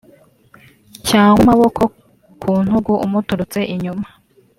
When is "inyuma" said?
3.73-4.07